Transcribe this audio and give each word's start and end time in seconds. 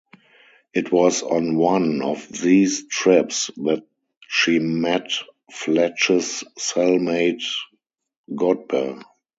It 0.73 0.91
was 0.91 1.21
on 1.21 1.57
one 1.57 2.01
of 2.01 2.27
these 2.27 2.87
trips 2.87 3.51
that 3.55 3.83
she 4.27 4.57
met 4.57 5.11
Fletch's 5.51 6.43
cell-mate 6.57 7.43
Godber. 8.35 9.03